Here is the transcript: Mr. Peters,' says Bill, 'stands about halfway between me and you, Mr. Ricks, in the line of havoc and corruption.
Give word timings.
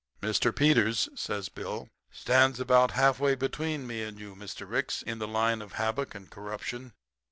Mr. 0.19 0.55
Peters,' 0.55 1.09
says 1.13 1.47
Bill, 1.47 1.87
'stands 2.09 2.59
about 2.59 2.89
halfway 2.93 3.35
between 3.35 3.85
me 3.85 4.01
and 4.01 4.19
you, 4.19 4.35
Mr. 4.35 4.67
Ricks, 4.67 5.03
in 5.03 5.19
the 5.19 5.27
line 5.27 5.61
of 5.61 5.73
havoc 5.73 6.15
and 6.15 6.27
corruption. 6.27 6.93